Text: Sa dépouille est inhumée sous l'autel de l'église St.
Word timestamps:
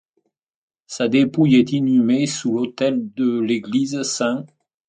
Sa 0.87 1.07
dépouille 1.09 1.57
est 1.57 1.73
inhumée 1.73 2.25
sous 2.25 2.51
l'autel 2.53 3.13
de 3.13 3.37
l'église 3.39 4.01
St. 4.01 4.47